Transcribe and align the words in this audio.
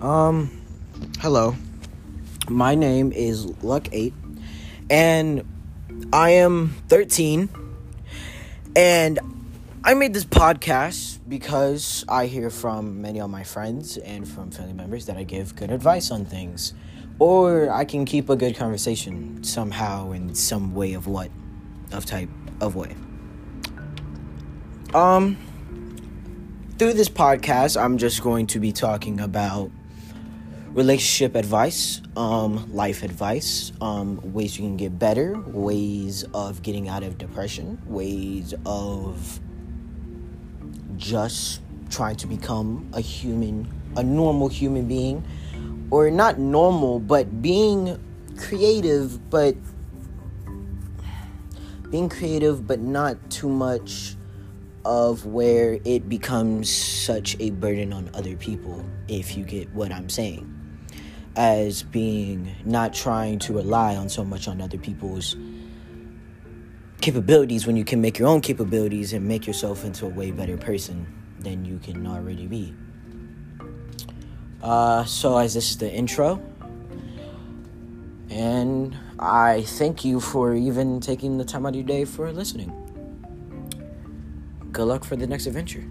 Um, 0.00 0.50
hello. 1.18 1.56
My 2.48 2.74
name 2.74 3.12
is 3.12 3.44
Luck8, 3.46 4.14
and 4.88 5.44
I 6.10 6.30
am 6.30 6.74
13. 6.88 7.50
And 8.74 9.18
I 9.84 9.92
made 9.92 10.14
this 10.14 10.24
podcast 10.24 11.18
because 11.28 12.06
I 12.08 12.26
hear 12.26 12.48
from 12.48 13.02
many 13.02 13.20
of 13.20 13.28
my 13.28 13.44
friends 13.44 13.98
and 13.98 14.26
from 14.26 14.50
family 14.50 14.72
members 14.72 15.04
that 15.06 15.18
I 15.18 15.24
give 15.24 15.54
good 15.54 15.70
advice 15.70 16.10
on 16.10 16.24
things. 16.24 16.72
Or 17.18 17.68
I 17.68 17.84
can 17.84 18.06
keep 18.06 18.30
a 18.30 18.36
good 18.36 18.56
conversation 18.56 19.44
somehow 19.44 20.12
in 20.12 20.34
some 20.34 20.74
way 20.74 20.94
of 20.94 21.06
what? 21.06 21.30
Of 21.92 22.06
type 22.06 22.30
of 22.62 22.74
way. 22.74 22.96
Um, 24.94 25.36
through 26.76 26.94
this 26.94 27.08
podcast, 27.08 27.80
I'm 27.80 27.96
just 27.96 28.24
going 28.24 28.48
to 28.48 28.58
be 28.58 28.72
talking 28.72 29.20
about 29.20 29.70
relationship 30.72 31.36
advice, 31.36 32.00
um, 32.16 32.74
life 32.74 33.04
advice, 33.04 33.70
um, 33.80 34.20
ways 34.32 34.58
you 34.58 34.64
can 34.64 34.76
get 34.76 34.98
better, 34.98 35.38
ways 35.46 36.24
of 36.34 36.62
getting 36.62 36.88
out 36.88 37.04
of 37.04 37.18
depression, 37.18 37.80
ways 37.86 38.52
of 38.66 39.38
just 40.96 41.60
trying 41.88 42.16
to 42.16 42.26
become 42.26 42.90
a 42.92 43.00
human, 43.00 43.68
a 43.96 44.02
normal 44.02 44.48
human 44.48 44.88
being, 44.88 45.24
or 45.92 46.10
not 46.10 46.40
normal, 46.40 46.98
but 46.98 47.40
being 47.40 47.96
creative, 48.36 49.30
but 49.30 49.54
being 51.92 52.08
creative, 52.08 52.66
but 52.66 52.80
not 52.80 53.30
too 53.30 53.48
much 53.48 54.16
of 54.84 55.26
where 55.26 55.78
it 55.84 56.08
becomes 56.08 56.70
such 56.70 57.36
a 57.40 57.50
burden 57.50 57.92
on 57.92 58.10
other 58.14 58.36
people, 58.36 58.84
if 59.08 59.36
you 59.36 59.44
get 59.44 59.72
what 59.74 59.92
I'm 59.92 60.08
saying 60.08 60.56
as 61.36 61.82
being 61.82 62.54
not 62.64 62.92
trying 62.92 63.38
to 63.38 63.54
rely 63.54 63.96
on 63.96 64.08
so 64.08 64.24
much 64.24 64.48
on 64.48 64.60
other 64.60 64.78
people's 64.78 65.36
capabilities 67.00 67.66
when 67.66 67.76
you 67.76 67.84
can 67.84 68.00
make 68.00 68.18
your 68.18 68.28
own 68.28 68.40
capabilities 68.40 69.12
and 69.12 69.26
make 69.26 69.46
yourself 69.46 69.84
into 69.84 70.06
a 70.06 70.08
way 70.08 70.30
better 70.30 70.56
person 70.56 71.06
than 71.38 71.64
you 71.64 71.78
can 71.78 72.06
already 72.06 72.46
be. 72.46 72.74
Uh, 74.62 75.04
so, 75.04 75.38
as 75.38 75.54
this 75.54 75.70
is 75.70 75.78
the 75.78 75.90
intro, 75.90 76.42
and 78.28 78.94
I 79.18 79.62
thank 79.62 80.04
you 80.04 80.20
for 80.20 80.54
even 80.54 81.00
taking 81.00 81.38
the 81.38 81.44
time 81.44 81.64
out 81.64 81.70
of 81.70 81.76
your 81.76 81.84
day 81.84 82.04
for 82.04 82.30
listening. 82.32 82.70
Good 84.72 84.84
luck 84.84 85.04
for 85.04 85.16
the 85.16 85.26
next 85.26 85.46
adventure. 85.46 85.84